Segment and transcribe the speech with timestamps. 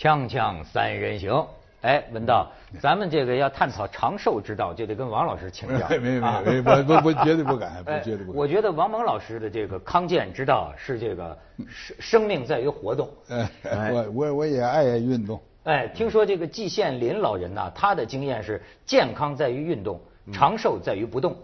[0.00, 1.46] 锵锵三人行，
[1.82, 2.50] 哎，文道，
[2.80, 5.86] 咱们这个要探讨长寿之道，就得跟王老师请教。
[5.92, 8.34] 没没没有，我我我绝对不敢，不绝对不敢。
[8.34, 11.36] 我觉得王蒙老师的这个康健之道是这个
[11.68, 13.10] 生生命在于活动。
[13.28, 15.38] 哎，我我我也爱运动。
[15.64, 20.00] 哎，听说这个季羡林老人呐，他的经验是健康在于运动，
[20.32, 21.36] 长寿在于不动。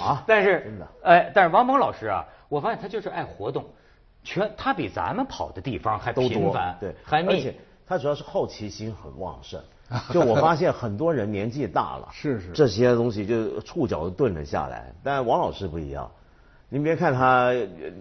[0.00, 0.72] 啊， 但是，
[1.04, 3.64] 哎，但是王蒙老师啊，我发现他就是爱活动，
[4.24, 7.54] 全他比咱们跑的地方还频繁，对，还密。
[7.88, 9.60] 他主要是好奇心很旺盛。
[10.12, 14.92] 就我发现很多人年纪大了，是是，这些东西就触角都顿了下来。
[15.02, 16.10] 但王老师不一样，
[16.68, 17.50] 您别看他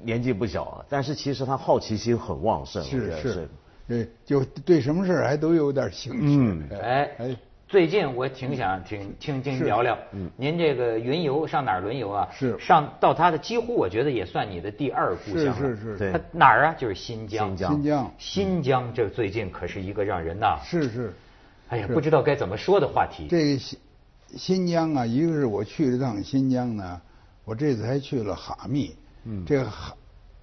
[0.03, 2.83] 年纪不小，但是其实他好奇心很旺盛。
[2.83, 3.49] 是是，
[3.87, 6.19] 对，就对什么事还都有点兴趣。
[6.21, 12.25] 嗯，哎哎，最近我挺想听听听聊聊，嗯，您这个云游上哪儿轮游啊？
[12.31, 16.75] 是上到他的几乎我觉得也算你的第二故乡是是是，他哪儿啊？
[16.77, 17.49] 就是新疆。
[17.49, 17.73] 新疆。
[17.73, 18.11] 新疆。
[18.17, 20.57] 新疆这最近可是一个让人呐。
[20.63, 21.13] 是是。
[21.67, 23.27] 哎呀，不知道该怎么说的话题。
[23.29, 23.79] 这个新
[24.37, 27.01] 新疆啊，一个是我去了趟新疆呢，
[27.43, 28.95] 我这次还去了哈密。
[29.25, 29.43] 嗯。
[29.45, 29.93] 这个哈，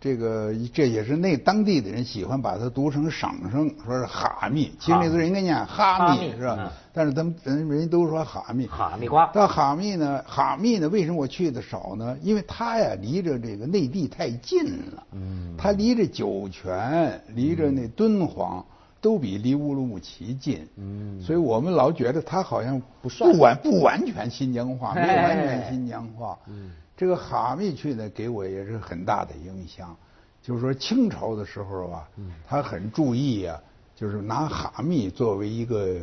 [0.04, 4.70] 这个这也是那当地的人喜欢把它读成赏声，说是哈密。
[4.78, 6.70] 其实那字应该念哈密，是吧？
[6.92, 8.66] 但是他们人人都说哈密。
[8.66, 9.30] 哈密瓜。
[9.32, 12.14] 但哈密呢，哈密呢，为什么我去的少呢？
[12.20, 15.02] 因为它呀，离着这个内地太近了。
[15.12, 15.54] 嗯。
[15.56, 18.62] 它离着酒泉，离着那敦煌。
[19.00, 26.38] 都比离乌鲁木齐近，嗯，所以我们老觉得它好像不算不完不完全新疆话，没有完全新疆话。
[26.46, 29.96] 嗯，这个哈密去呢，给我也是很大的影响。
[30.42, 32.08] 就是说清朝的时候啊，
[32.46, 33.60] 他很注意啊，
[33.96, 35.96] 就是拿哈密作为一个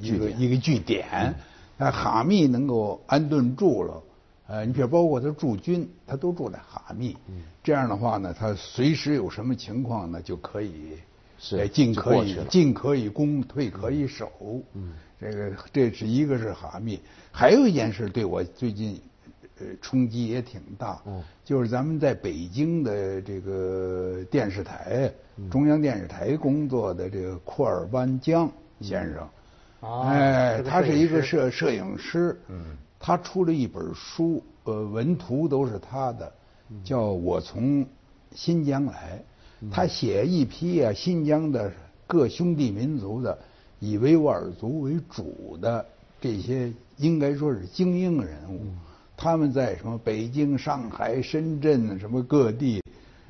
[0.00, 1.34] 一个一个据点，
[1.76, 4.02] 那哈密能够安顿住了，
[4.48, 7.16] 呃，你比如包括他驻军，他都住在哈密，
[7.62, 10.98] 这样的话呢，他随时有什么情况呢，就可以。
[11.36, 14.30] 是，进可以进可以攻，退可以守。
[14.72, 16.98] 嗯，这个这是一个是哈密，
[17.30, 19.13] 还有一件事对我最近呃
[19.80, 21.00] 冲击也挺大。
[21.06, 25.12] 嗯，就是咱们在北京的这个电视台，
[25.50, 29.28] 中央电视台工作的这个库尔班江先生。
[29.80, 32.38] 哦，哎，他是一个摄摄影师。
[32.48, 36.32] 嗯，他出了一本书，呃，文图都是他的，
[36.82, 37.86] 叫我从
[38.34, 39.22] 新疆来。
[39.70, 41.72] 他写一批啊，新疆的
[42.06, 43.38] 各兄弟民族的，
[43.78, 45.84] 以维吾尔族为主的
[46.20, 48.60] 这些，应该说是精英人物。
[49.24, 52.82] 他们在什么北京、上海、深圳什么各地，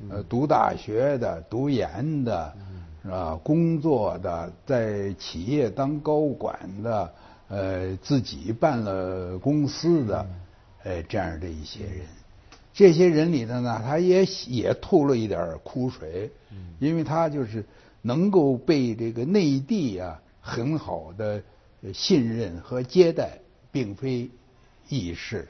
[0.09, 2.53] 呃，读大学的、读研的，
[3.01, 3.39] 是吧？
[3.41, 7.13] 工作的，在企业当高管的，
[7.47, 10.27] 呃，自己办了公司的，
[10.83, 12.01] 呃，这样的一些人。
[12.73, 16.29] 这些人里头呢，他也也吐了一点苦水，
[16.77, 17.63] 因为他就是
[18.01, 21.41] 能够被这个内地啊很好的
[21.93, 23.39] 信任和接待，
[23.71, 24.29] 并非
[24.89, 25.47] 易事。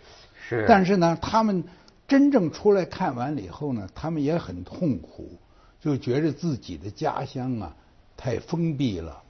[0.48, 0.66] 是。
[0.68, 1.64] 但是呢，他们
[2.08, 5.38] 真正出来看完了以后呢，他们也很痛苦，
[5.82, 7.76] 就觉着自己的家乡啊
[8.16, 9.22] 太封闭了，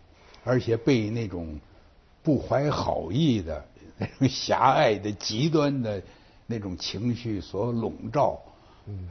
[0.44, 1.60] 而且被那种
[2.24, 3.66] 不怀好意的、
[3.98, 6.02] 那 种狭隘的、极端的。
[6.48, 8.40] 那种情绪所笼罩，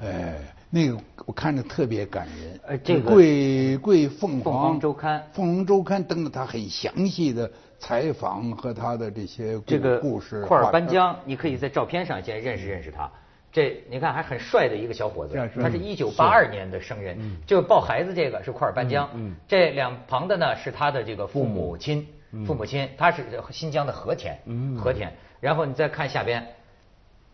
[0.00, 0.34] 哎，
[0.70, 0.96] 那个
[1.26, 2.60] 我看着特别感人。
[2.66, 10.42] 呃，这个贵贵凤凰周刊，凤凰周刊登了他很详细的采访和他的这些这个故事。
[10.42, 13.10] 库尔班江，你可以在照片上先认识认识他。
[13.50, 17.18] 这你看还很帅的一个小伙子，他是一九八二年的生人。
[17.46, 19.08] 就抱孩子这个是库尔班江，
[19.46, 22.06] 这两旁的呢是他的这个父母亲，
[22.46, 24.38] 父母亲他是新疆的和田，
[24.76, 25.12] 和田。
[25.40, 26.44] 然后你再看下边。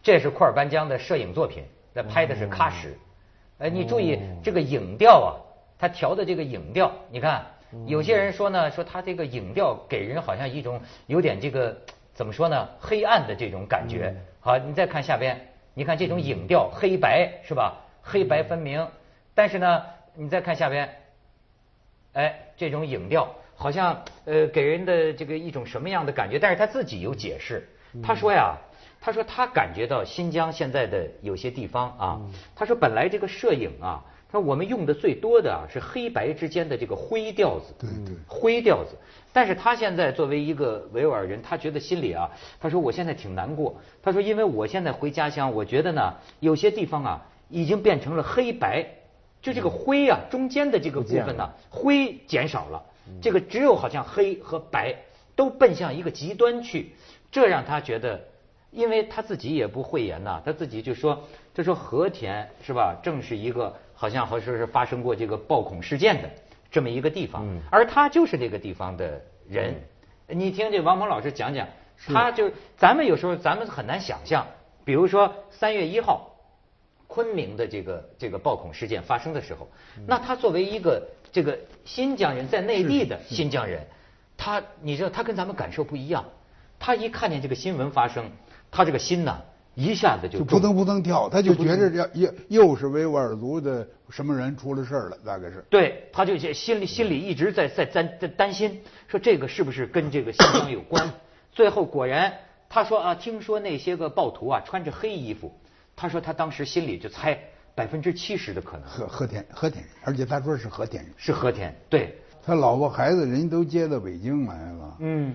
[0.03, 1.63] 这是库尔班江的摄影作品，
[1.93, 2.95] 那拍的是喀什。
[3.59, 5.29] 哎，你注意这个影调啊，
[5.79, 7.45] 他调的这个影调，你看，
[7.87, 11.77] 有些人说呢，说他这个影调给人好像一种有点这个
[12.15, 14.17] 怎么说呢，黑暗的这种感觉。
[14.41, 15.39] 好，你再看下边，
[15.75, 17.77] 你看这种影调，黑白是吧？
[18.01, 18.89] 黑白分明。
[19.35, 19.85] 但是呢，
[20.15, 20.89] 你再看下边，
[22.15, 26.39] 哎，这种影调好像呃给人的这个一种什么样的感觉？
[26.39, 27.69] 但是他自己有解释，
[28.03, 28.57] 他说呀。
[29.01, 32.21] 他说他感觉到新疆现在的有些地方啊，
[32.55, 38.91] 他说本来这个摄影啊，他说我们用的最多的啊是黑白之间的这个灰调子，对对，灰调子。
[39.33, 42.31] 但是他现在作为一个维吾尔人，他觉得心里啊，
[42.61, 43.75] 他说我现在挺难过。
[44.03, 48.87] 他说因为我现在回家乡，我觉得呢有些地方啊已经变成了黑白，
[49.41, 52.83] 就这个灰啊中间的这个部分呢灰减少了，
[53.23, 54.95] 这个只有好像黑和白
[55.35, 56.93] 都奔向一个极端去，
[57.33, 58.29] 这让他觉得。
[58.71, 61.25] 因为他自己也不讳言呐，他自己就说，
[61.55, 66.31] 他说和田是吧，正是一个好像好像是发生过这个暴恐事件的
[66.71, 69.75] 这么一个地方，而他就是这个地方的人。
[70.29, 71.67] 你听这王鹏老师讲讲，
[72.07, 74.47] 他就咱们有时候咱们很难想象，
[74.85, 76.37] 比如说三月一号，
[77.09, 79.69] 昆明的这个这个暴恐事件发生的时候，
[80.07, 83.85] 那他作为一个这个新疆人，在内地的新疆人，
[84.37, 86.25] 他你知道他跟咱们感受不一样，
[86.79, 88.31] 他一看见这个新闻发生，
[88.71, 89.41] 他这个心呐。
[89.77, 95.65] 一下子就扑腾扑腾跳，他就觉着要又又是维吾尔族的什么人出了事儿了，大概是。
[95.71, 101.11] 对，他就心里心里一直在在担在担心，说这个是不是跟这个新疆有关？
[101.53, 102.35] 最后果然，
[102.69, 105.51] 他说啊，听说那些个暴徒啊穿着黑衣服，
[105.97, 107.39] 他说他当时心里就猜
[107.75, 108.87] 百分之七十的可能。
[108.87, 111.13] 和和田和田人，而且他说是和田人。
[111.17, 112.19] 是和田，对。
[112.45, 114.97] 他老婆孩子人都接到北京来了。
[114.99, 115.33] 嗯。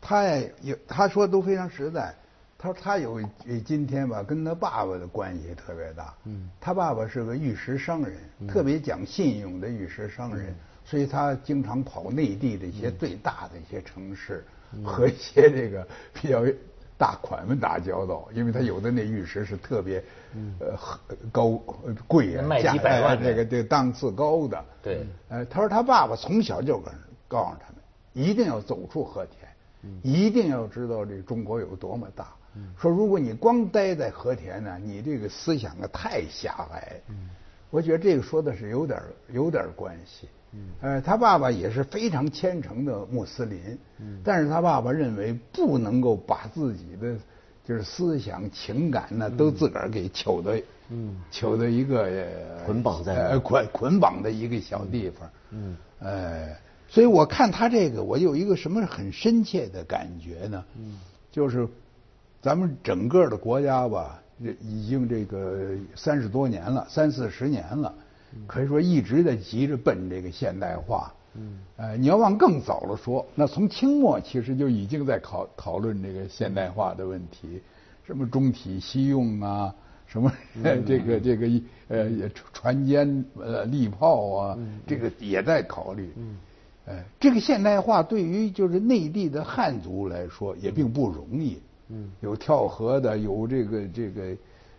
[0.00, 0.52] 他也
[0.88, 2.12] 他说都非常实在。
[2.62, 3.18] 他说他有
[3.64, 6.14] 今天吧，跟他爸爸的关系特别大。
[6.24, 10.54] 嗯，他爸爸是个玉石商人，特别讲信用的玉石商人，
[10.84, 14.44] 所以他经常跑内地的一些最大的一些城市，
[14.84, 16.44] 和一些这个比较
[16.98, 18.28] 大款们打交道。
[18.34, 20.04] 因为他有的那玉石是特别
[20.58, 20.78] 呃
[21.32, 21.52] 高
[22.06, 24.64] 贵啊，卖几百万这个这档次高的。
[24.82, 26.92] 对，呃，他说他爸爸从小就跟
[27.26, 29.48] 告诉他们，一定要走出和田，
[30.02, 32.26] 一定要知道这中国有多么大。
[32.76, 37.00] 说如果你光待在和田呢，你这个思想啊太狭隘。
[37.08, 37.30] 嗯，
[37.70, 39.00] 我觉得这个说的是有点
[39.32, 40.28] 有点关系。
[40.52, 43.78] 嗯，呃，他爸爸也是非常虔诚的穆斯林。
[43.98, 47.16] 嗯，但是他爸爸认为不能够把自己的
[47.64, 52.10] 就是思想情感呢都自个儿给求的，嗯，求的一个
[52.66, 55.30] 捆绑在呃捆捆绑的一个小地方。
[55.50, 56.48] 嗯，呃，
[56.88, 60.64] 所以我看他这个，我有一个什么很深切的感觉呢？
[60.76, 60.98] 嗯，
[61.30, 61.68] 就是。
[62.42, 64.20] 咱们整个的国家吧，
[64.62, 67.94] 已经这个三十多年了，三四十年了，
[68.46, 71.12] 可以说一直在急着奔这个现代化。
[71.34, 77.60] 嗯，呃，你要往更早了说，那从清末其实就已经在考讨论这个现代化的问题，
[78.06, 79.74] 什么中体西用啊，
[80.06, 80.32] 什么
[80.86, 81.46] 这个这个
[81.88, 86.10] 呃船坚呃利炮啊，这个也在考虑。
[86.16, 86.36] 嗯，
[86.86, 91.60] 呃，这个现代化对于就是内地的汉族来说也并不容易。
[91.92, 94.36] 嗯，有跳河的，有这个这个，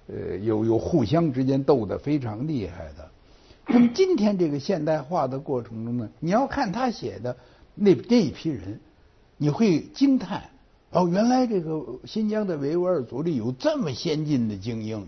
[0.07, 3.11] 呃，有有互相之间斗得非常厉害的。
[3.67, 7.35] 那 么今天这个现代化的过程中呢，你要看他写的
[7.75, 8.79] 那那一批人，
[9.35, 10.43] 你会惊叹
[10.91, 15.05] 哦，原来这个新疆的维吾尔族里有这么先进的精英，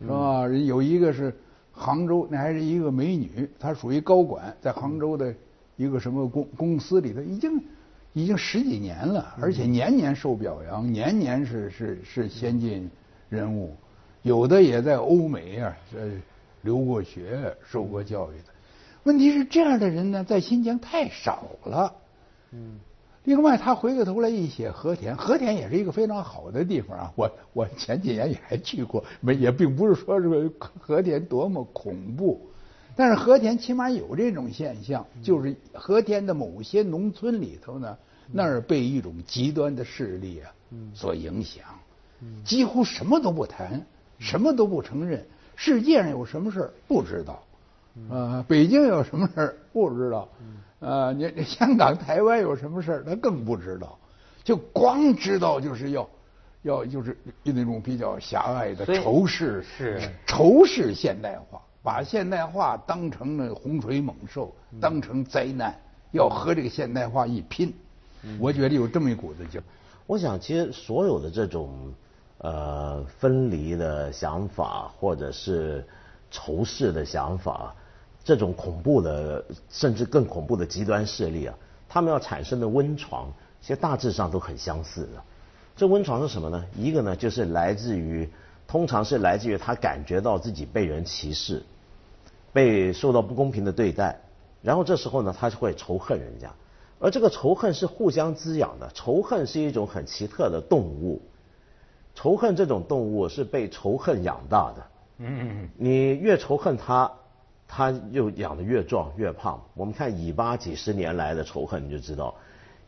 [0.00, 0.48] 是吧？
[0.48, 1.34] 有一个是
[1.72, 5.34] 杭州，那还是一个美女，她属于高管，在杭州的
[5.76, 7.62] 一个什么公公司里头已经。
[8.14, 12.88] 已经十几年了，而且年年受表扬，年年是是是先进
[13.28, 13.74] 人物，
[14.22, 15.98] 有的也在欧美啊，这，
[16.62, 18.44] 留过学、受过教育的。
[19.02, 21.92] 问题是这样的人呢，在新疆太少了。
[22.52, 22.78] 嗯。
[23.24, 27.12] 另外，他回过头来一写和田，和田也是一个非常好的地方啊。
[27.16, 32.40] 我我前几年也还去过，没也并不是说这个和田多么恐怖。
[32.96, 37.96] 但是和田起码有这种现象，就是和田的某些农村里头呢，
[38.30, 40.50] 那儿被一种极端的势力啊
[40.94, 41.64] 所影响，
[42.44, 43.84] 几乎什么都不谈，
[44.18, 45.26] 什么都不承认，
[45.56, 47.42] 世界上有什么事儿不知道，
[48.10, 50.28] 啊，北京有什么事儿不知道，
[50.80, 53.98] 啊，你香港、台湾有什么事儿他更不知道，
[54.42, 56.08] 就光知道就是要
[56.62, 60.00] 要就是那种比较狭隘的仇视，是。
[60.26, 61.60] 仇视现代化。
[61.84, 64.50] 把现代化当成了洪水猛兽，
[64.80, 65.78] 当成灾难，
[66.12, 67.74] 要和这个现代化一拼。
[68.40, 69.60] 我觉得有这么一股子劲。
[70.06, 71.92] 我想，其实所有的这种
[72.38, 75.86] 呃分离的想法，或者是
[76.30, 77.74] 仇视的想法，
[78.24, 81.54] 这种恐怖的，甚至更恐怖的极端势力啊，
[81.86, 85.22] 他们要产生的温床，其实大致上都很相似的。
[85.76, 86.64] 这温床是什么呢？
[86.74, 88.26] 一个呢，就是来自于，
[88.66, 91.62] 通常是来自于他感觉到自己被人歧视。
[92.54, 94.20] 被受到不公平的对待，
[94.62, 96.54] 然后这时候呢，他就会仇恨人家，
[97.00, 98.88] 而这个仇恨是互相滋养的。
[98.94, 101.20] 仇恨是一种很奇特的动物，
[102.14, 104.86] 仇恨这种动物是被仇恨养大的。
[105.18, 105.68] 嗯。
[105.76, 107.10] 你越仇恨它，
[107.66, 109.60] 它就养得越壮越胖。
[109.74, 112.34] 我们看以巴几十年来的仇恨，你就知道，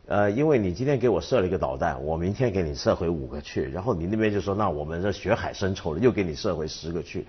[0.07, 7.27] 呃，因为你今天给我射了一个导弹，我明天给你射回五个去，然后你那边就说，那我们这血海深仇了，又给你射回十个去。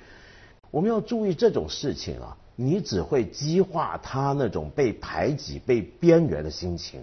[0.71, 7.01] 我们要注意这种事情啊，你只会激化他那种被排挤、被边缘的心情，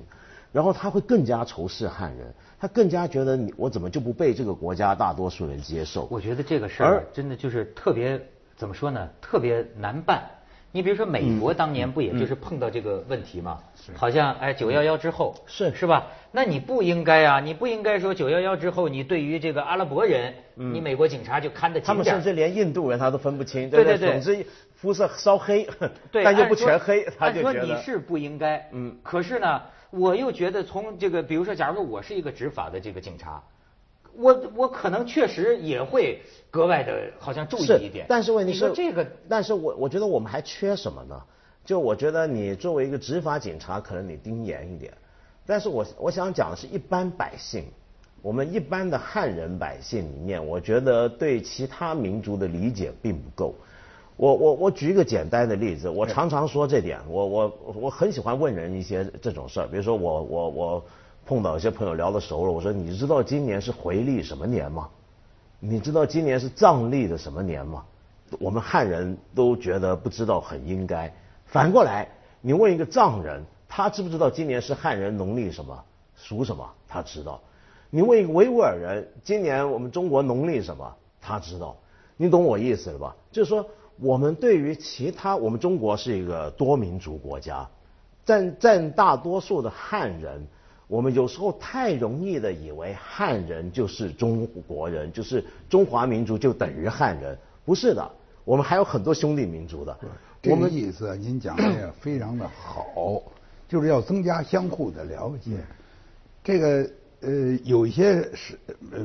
[0.52, 6.08] 然后他会更加仇视汉人，他更加觉得你我怎么就不被这个国家大多数人接受？
[6.12, 8.22] 我觉得这个事儿真的就是特别
[8.56, 9.10] 怎么说呢？
[9.22, 10.24] 特别难办。
[10.76, 13.60] 你比如说美国当年不也就是碰到这个问题吗？
[13.96, 16.08] 好像哎九幺幺之后是是吧？
[16.34, 25.66] 那你不应该啊，你不应该说九幺幺之后你对于这个阿拉伯人，你美国警察就看得紧他们甚至连印度人他都分不清，对对对，总之肤色稍黑，
[26.12, 33.42] 对， 但又不全黑，他就觉得你是不应该，嗯，可是呢，我又觉得从这个比如说，假如说我是一个执法的这个警察。
[34.18, 38.06] 我我可能确实也会格外的，好像注意一点。
[38.08, 41.22] 但是问题是这个，但是我我觉得我们还缺什么呢？
[41.66, 44.94] 就我觉得你作为一个执法警察，可能你盯严一点。
[45.46, 47.66] 但是我我想讲的是一般百姓，
[48.22, 53.54] 我们一般的汉人百姓里面，我觉得对其他民族的理解并不够。
[54.18, 60.86] 我我我举一个简单的例子，我常常说这点，我我我很喜欢问人一些这种事儿，比如说我我我。
[61.26, 64.88] 碰到一些朋友聊得熟了，我说你知道今年是回历什么年吗？
[65.60, 67.84] 你知道今年是藏历的什么年吗？
[68.40, 71.12] 我们汉人都觉得不知道很应该。
[71.46, 72.08] 反过来，
[72.42, 75.84] 你问一个藏人，他知不知道今年是汉人农历什么
[76.16, 76.70] 属什么？
[76.88, 77.42] 他知道。
[77.90, 80.96] 你问一个维吾尔人，今年我们中国农历什么？
[81.22, 81.76] 他知道。
[82.18, 83.16] 你懂我意思了吧？
[83.32, 83.66] 就是说，
[84.00, 87.68] 我们对于其他，我们中国是一个多民族国家，
[88.26, 90.46] 占占大多数的汉人。
[90.88, 98.12] 我们有时候太容易的以为汉人就是中国人，就是中华民族就等于汉人，不是的，
[98.44, 99.98] 我们还有很多兄弟民族的。
[100.42, 103.22] 这个意思您讲的也非常的好，
[103.68, 105.58] 就是要增加相互的了解。
[106.44, 106.88] 这个
[107.22, 108.56] 呃，有一些是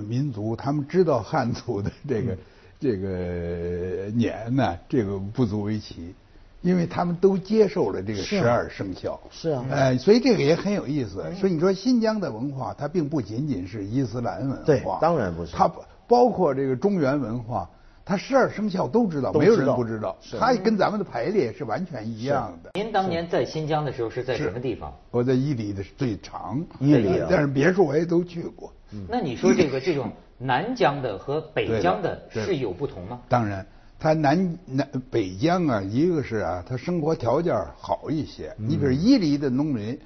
[0.06, 2.36] 民族，他们知道汉族的这个
[2.78, 6.14] 这个年呢，这个不足为奇。
[6.62, 11.24] 因为他们都接受了这个十二生肖，是啊，哎，所以这个也很有意思。
[11.34, 15.56] 所以你说新疆的文化，它并不仅仅是伊斯兰文化，对，当然不是。
[15.56, 15.70] 它
[16.06, 17.66] 包括这个中原文化，
[18.04, 20.14] 它十二生肖都知道，没有人不知道。
[20.38, 22.70] 它跟咱们的排列是完全一样的。
[22.74, 24.92] 您当年在新疆的时候是在什么地方？
[25.10, 28.70] 我在伊犁的最长，伊犁，但是别处我也都去过。
[29.08, 33.20] 那你说这个这种南疆的和北疆的是有不同吗？
[33.30, 33.66] 当然。
[34.00, 38.50] 它南南北疆啊，一个是啊，它生活条件好一些。
[38.56, 39.96] 你比如伊犁的农民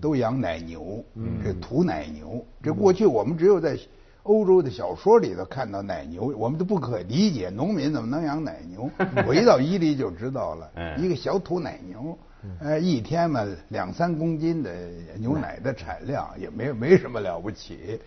[0.00, 1.04] 都养奶牛，
[1.40, 2.44] 这土奶牛。
[2.60, 3.78] 这过去我们只有在
[4.24, 8.90] 欧洲的小说里头看到奶牛，我们都不可理解，农民怎么能养奶牛？
[9.24, 10.68] 我一到伊犁就知道了，
[10.98, 12.18] 一个小土奶牛，
[12.58, 14.74] 呃，一天嘛两三公斤的
[15.20, 18.00] 牛奶的产量，也没没什么了不起。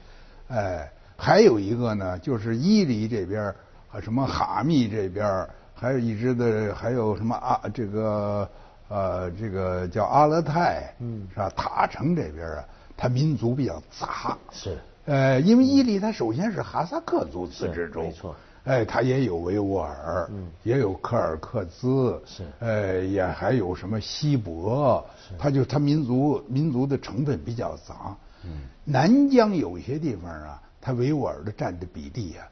[0.50, 3.56] 哎，还有一个呢，就是伊犁这边。
[3.91, 7.62] 啊，什么哈密这边还有一支的，还有什么啊？
[7.74, 8.50] 这个
[8.89, 11.50] 呃，这个叫阿勒泰，嗯，是吧？
[11.56, 12.65] 塔城这边啊，
[12.98, 25.06] 它民族比较杂，是，呃，因为伊犁它首先是哈萨克族自治州，没错，哎，它也有维吾尔，嗯，也有柯尔克孜，是，哎，也还有什么锡伯，
[25.38, 32.48] 它就它民族民族的成分比较杂，嗯，南疆有一些地方啊，它维吾尔的占的比例啊。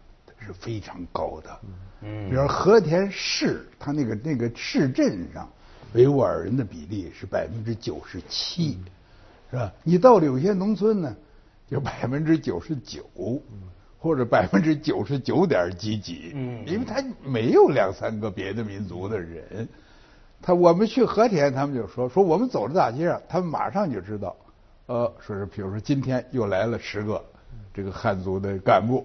[0.46, 1.60] 是非常高的，
[2.02, 5.50] 嗯，比如和田市，它那个那个市镇上，
[5.94, 8.78] 维吾尔人的比例是百分之九十七，
[9.50, 9.74] 是吧？
[9.84, 11.16] 你到了有些农村呢，
[11.68, 13.04] 就百分之九十九，
[13.98, 19.68] 或者百分之九十九点几几，嗯，因为他没有两三个别的民族的人，
[20.44, 24.36] 他我们去和田，他们就说说我们走在大街上，他们马上就知道，
[24.86, 27.24] 呃，说是比如说今天又来了十个
[27.74, 29.04] 这个汉族的干部。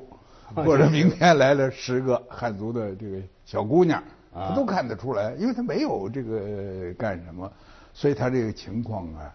[0.64, 4.02] 或者明天来了十个汉族的这个小姑娘，
[4.32, 7.50] 他都看得出来，因为他没有这个干什么，
[7.94, 9.34] 所以他这个情况啊，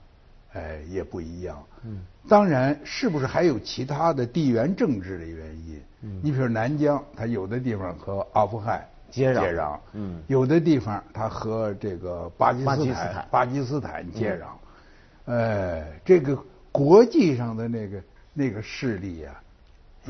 [0.53, 1.63] 哎也不一样。
[1.83, 5.81] 嗯，当然是不是还有其他的地缘政治的原因？
[6.01, 16.37] 嗯，你比如南疆，它有的地方和阿富汗接壤，接壤，嗯，有的地方它和这个巴基斯坦巴基斯坦接壤，哎，这个
[16.71, 18.03] 国际上的那个
[18.33, 19.41] 那个势力呀。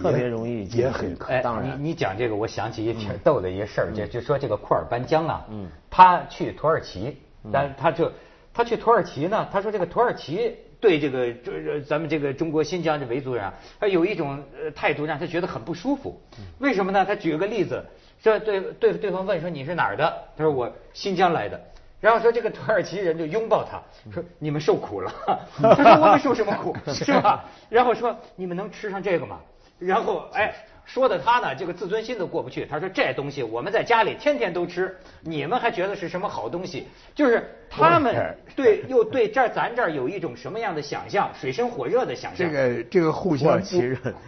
[0.02, 7.18] 特别容易也很哎，你你讲这个，我想起一挺逗的一个事儿，就就说这个库尔班江啊，嗯，他去土耳其，
[7.52, 8.12] 但他就
[8.54, 14.44] 他去土耳其呢，他说这个土耳其对这个这咱们这个中国新疆这维族人啊，他有一种
[14.76, 16.20] 态度让他觉得很不舒服。
[16.60, 17.06] 为什么呢？
[17.06, 17.84] 他举个例子，
[18.22, 20.14] 说对对对方问说你是哪儿的？
[20.36, 21.60] 他说我新疆来的。
[22.02, 25.12] 然后说这个土耳其人就拥抱他，说你们受苦了。
[25.58, 27.46] 他说我们受什么苦 是吧？
[27.70, 29.40] 然后说你们能吃上这个吗？
[29.80, 30.54] 然后，哎，
[30.86, 32.66] 说的他呢，这个自尊心都过不去。
[32.66, 36.88] 他说这东西我们在家里天天都吃，你们还觉得是什么好东西？
[37.14, 42.50] 就是他们对又对这咱这儿有一种什么样的想象，水深火热的想象。
[42.50, 43.82] 这个这个互相不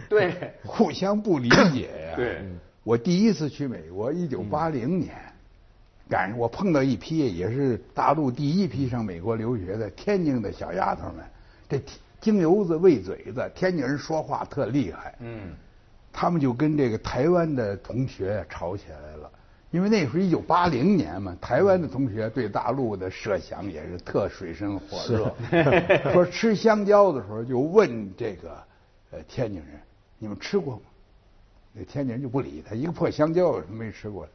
[0.10, 0.34] 对，
[0.66, 2.16] 互相不理解呀。
[2.16, 2.38] 对，
[2.84, 5.14] 我第一次去美国，一九八零年，
[6.10, 11.24] 赶上我碰到一批也是大陆第一批上美国留学的天津的小丫头们，
[11.70, 11.80] 这
[12.20, 15.16] 京油子喂嘴子，天津人说话特厉害。
[15.20, 15.54] 嗯，
[16.12, 19.32] 他们就跟这个台湾的同学吵起来了，
[19.72, 25.34] 因为那时候一九八零年嘛，台湾的同学对大陆的设想也是特水深火热。
[26.12, 28.52] 说吃香蕉的时候就问这个
[29.12, 29.80] 呃天津人，
[30.18, 30.82] 你们吃过吗？
[31.74, 34.28] 那天津人就不理他，一个破香蕉有什么没吃过？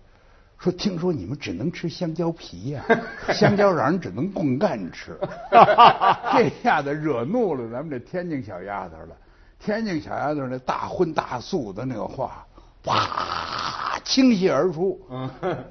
[0.62, 2.84] 说听说你们只能吃香蕉皮呀，
[3.34, 5.18] 香蕉瓤只能供干吃，
[6.32, 9.16] 这下子惹怒了咱们这天津小丫头了。
[9.58, 12.46] 天津小丫头那大荤大素的那个话，
[12.84, 15.28] 哇，倾泻而出，嗯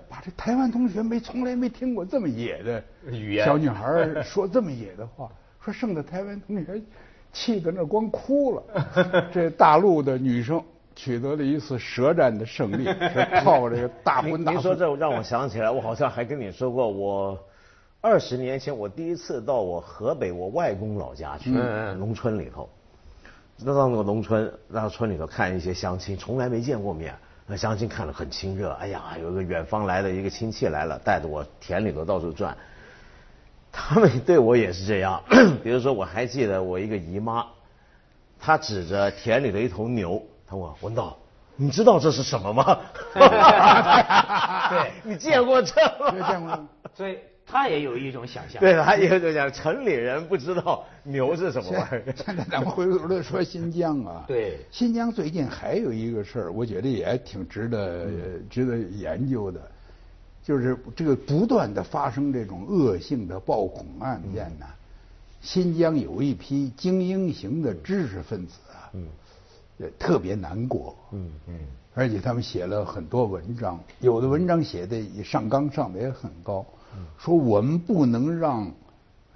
[0.10, 5.30] 把这台湾同学没从来没听过这么野的语言，小女孩说这么野的话，
[5.64, 6.82] 说剩的台湾同学
[7.32, 9.28] 气得那光哭了。
[9.32, 10.62] 这大陆的女生。
[11.04, 17.44] 取得了一次舌战的胜利， 是靠这个大荤大您说这让我想起来，我好像还跟你说过，我
[18.02, 21.50] 二十年前我第一次到我河北我外公老家去，
[21.98, 22.70] 农村里头，
[23.58, 27.16] 那到那个农村，到村里头看一些乡亲，从来没见过面，
[27.48, 32.56] 那乡亲看了很亲热，哎呀，有一个远方来的一个亲戚来了，带着我田里头到处转，
[33.72, 35.24] 他们对我也是这样，
[35.64, 37.48] 比如说我还记得我一个姨妈，
[38.40, 40.22] 她指着田里的一头牛。
[40.58, 41.18] 我文道，
[41.56, 42.80] 你知道这是什么吗？
[43.14, 45.74] 对， 你见过这
[46.14, 46.68] 没见过。
[46.94, 48.60] 所以他也有一种想象。
[48.60, 52.04] 对，他也就讲城里人不知道牛是什么玩意儿。
[52.16, 54.24] 现在咱们回头再说新疆啊。
[54.28, 54.60] 对。
[54.72, 58.08] 新疆最近还有一个事儿，我觉得也挺值得
[58.50, 59.62] 值得研究的，
[60.44, 64.66] 就是这个不断的发生这种恶性的暴恐案件呢。
[65.42, 68.92] 新疆有一批精英型的知识分子啊。
[69.88, 69.92] 嗯。
[70.00, 71.60] 特别难过，嗯嗯，
[71.94, 76.66] 而且他们写了很多文章，有的文章写的上纲上的也很高，
[77.18, 78.66] 说我们不能让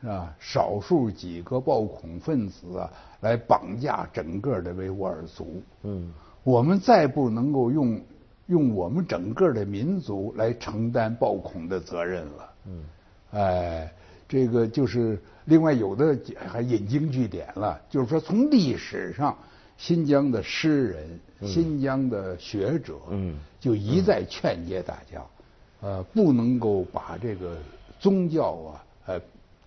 [0.01, 2.89] 是吧少数几个暴恐分子啊
[3.21, 6.11] 来绑架整个的维吾尔族，嗯，
[6.43, 8.01] 我们再不能够用
[8.47, 12.83] 用我们整个的民族来承担暴恐的责任了，嗯，
[13.31, 13.93] 哎，
[14.27, 19.35] 这个就是另外有的还引经据典了，就是说从历史上。
[19.77, 22.95] 新疆的诗人、新疆的学者，
[23.59, 25.21] 就一再劝诫大家，
[25.81, 27.57] 呃，不能够把这个
[27.99, 29.21] 宗教啊，呃，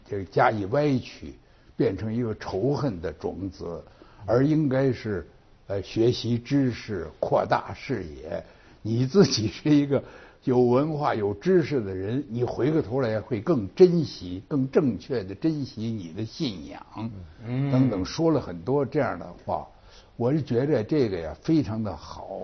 [0.08, 1.34] 这加以歪曲，
[1.76, 3.84] 变成一个仇恨的种子，
[4.24, 5.28] 而应该是
[5.66, 8.42] 呃学习知识，扩大视野。
[8.80, 10.02] 你自己是一个
[10.44, 17.10] 有文化、有知识的人，你回过头来会更珍惜、更正确的珍惜你的信仰，
[17.44, 19.68] 等等，说了很多这样的话。
[20.16, 22.40] 我是觉得这个呀非常的好，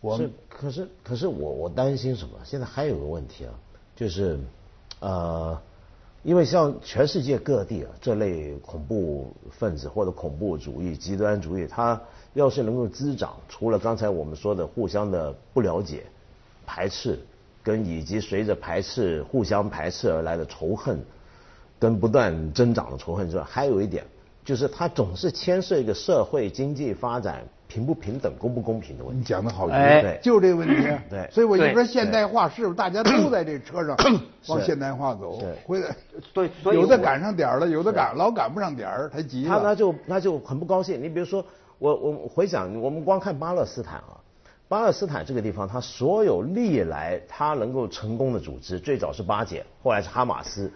[0.00, 2.34] 我是可是可是我我担心什么？
[2.44, 3.54] 现在还有个问题啊，
[3.96, 4.38] 就是
[5.00, 5.58] 呃，
[6.22, 12.00] 因为像全世界各地啊这类恐怖分子或者恐怖主义、极端主义，它
[12.34, 16.04] 要是能够滋长，除了刚才我们说的互相的不了解、
[16.66, 17.18] 排斥，
[17.62, 21.02] 跟以及随着排斥互相排斥而来的仇恨，
[21.78, 24.04] 跟不断增长的仇恨之外，还有一点。
[24.44, 29.18] 就是它总是牵涉一个社会经济发展平不平等、公不公平的问题。
[29.18, 30.74] 你讲的好，对，就这个问题。
[31.08, 33.96] 对，所以我就说现代化是不是大家都在这车上
[34.48, 35.42] 往现代化走？
[35.66, 35.96] 回来，
[36.34, 39.48] 对，有的赶上点儿了，有的赶老赶不上点儿，他急了。
[39.48, 41.02] 他他就他就很不高兴。
[41.02, 41.44] 你比如说，
[41.78, 44.20] 我我回想，我们光看巴勒斯坦啊，
[44.68, 50.70] 巴勒斯坦这个地方，它所有历来它能够成功的组织，最早是巴解，后来是哈马斯。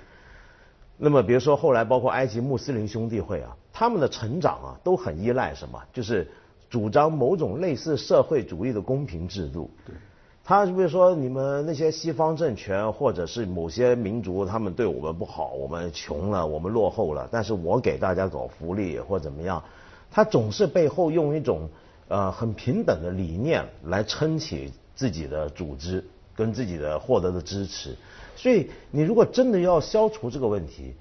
[0.96, 5.80] 那么，比如说后来包括埃及穆斯林兄弟会啊，他们的成长啊都很依赖什么？
[5.92, 6.26] 就是
[6.68, 9.70] 主张某种类似社会主义的公平制度。
[9.86, 9.94] 对。
[10.42, 19.62] 他比如说你们那些西方政权或者是某些民族，他们对我们不好，我们穷了，我们落后了，但是我给大家搞福利或怎么样，
[20.10, 21.68] 他总是背后用一种
[22.08, 27.94] 呃很平等的理念来撑起自己的组织跟自己的获得的支持。
[28.34, 30.94] 所以，你如果真的要消除这个问题，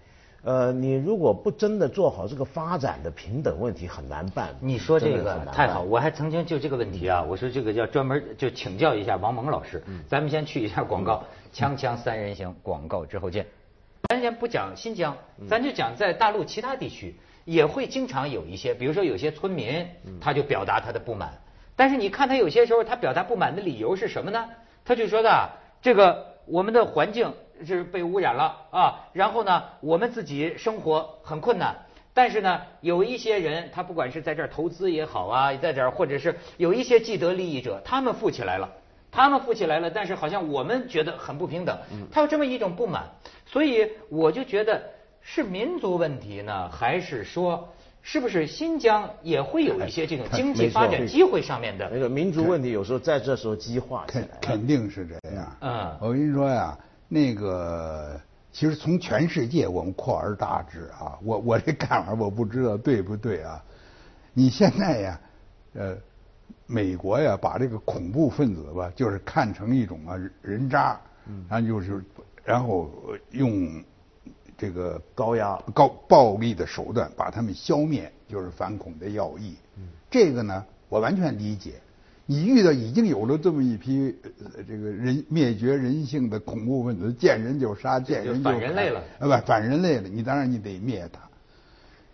[0.48, 4.56] 呃，你如果不真的做好这个发展的平等问题，很难办。
[4.62, 9.84] 你说这个太好，我还曾经就这个问题啊，我说这个要专门就请教一下王蒙老师。
[10.08, 11.22] 咱们先去一下广告，
[11.54, 13.46] 锵锵三人行，广告之后见。
[14.08, 15.18] 咱先不讲新疆，
[15.50, 19.86] 咱就讲在大陆其他地区也会经常有一些，比如说有些村民
[20.22, 21.34] 他就表达他的不满，
[21.76, 24.46] 但是你看他有些时候他表达不满的理由是什么呢？
[24.86, 25.50] 他就说的
[25.82, 26.38] 这个。
[26.50, 27.34] 我们的环境
[27.66, 31.76] 是被污染了啊，然后呢，我们自己生活很困难，
[32.14, 38.70] 但是呢，有一些人他不管是在这儿投资也好啊，在这儿或者是有一些既得利益者，他们富起来了，
[39.12, 41.78] 他们富起来了，但是好像我们觉得很不平等，
[42.12, 43.04] 他有这么一种不满，
[43.46, 44.82] 所以我就觉得
[45.22, 47.70] 是民族问题呢，还是说
[48.02, 55.58] 是不是新疆也会有一些这种经济发展机会上面的那个民族问题，有时候在这时候激化起来，肯定是这样。
[55.60, 58.20] 嗯，我跟你说呀，那个
[58.52, 63.64] 其实从全世界我们扩而大之啊，我 我这看法我不知道对不对啊，
[64.34, 65.22] 你现在呀，
[65.74, 65.98] 呃。
[66.70, 71.00] 美国呀，把这个恐怖分子吧，就是看成一种啊人渣，
[71.48, 72.04] 然后就是，
[72.44, 72.92] 然后
[73.32, 73.82] 用
[74.58, 79.56] 这个高压、高暴力的手段把他们消灭，就是反恐的要义。
[80.12, 81.80] 这个呢，我完全理解。
[82.28, 84.16] 你遇到已经有了这么一批
[84.68, 91.20] 这个人灭绝人性的恐怖分子，见人就杀，见人就反人类了，啊不，反人类了，你当然你得灭他。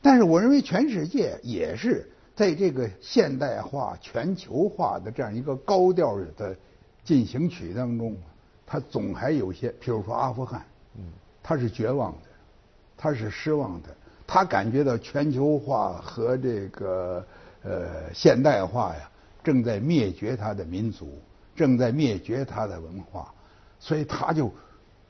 [0.02, 2.10] 但是我认为全世界也是。
[2.36, 6.56] 在这个现代化、全球化的这样一个高调的
[7.04, 8.18] 进行曲当中，
[8.66, 10.66] 他总还有些，譬如说阿富汗，
[10.98, 11.04] 嗯，
[11.44, 12.30] 他是绝望的，
[12.98, 13.90] 他是失望的，
[14.26, 17.24] 他感觉到全球化和这个
[17.62, 19.08] 呃现代化呀，
[19.44, 21.22] 正在灭绝他的民族，
[21.56, 23.32] 正在灭绝他的文化，
[23.80, 24.52] 所以他就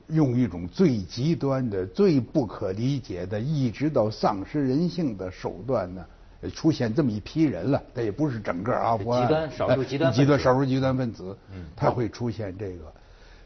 [0.08, 6.04] 用一种最极端的、最不可理解的，一直到丧失人性的手段呢。
[6.54, 11.34] 出现这么一批人了，他也不是整个阿富汗极端少数极端极端少数极端分子，
[11.74, 12.92] 他会出现这个，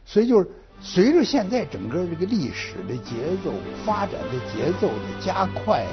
[0.04, 0.48] 所以就是
[0.80, 3.52] 随着现在整个这个历史的节奏
[3.86, 5.90] 发展的节奏的加快呀，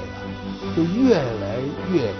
[0.74, 1.60] 就越来
[1.92, 2.12] 越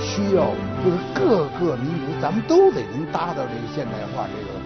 [0.00, 0.50] 需要，
[0.84, 4.60] 就是各个民族咱们都得能搭到这个现代化这个。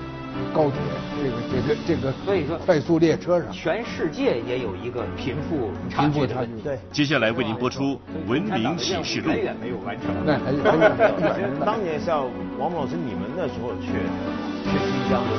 [0.53, 0.81] 高铁，
[1.23, 6.63] 这个这个这个，所以说快速列车上，全世界也有一个贫富差距的问题。
[6.63, 7.85] 对，接下来为您播出
[8.27, 9.31] 《文明启示录》。
[9.33, 10.11] 远远没有完成。
[10.27, 13.87] 那还还远当年像王老师你们那时候去
[14.65, 15.31] 去新疆的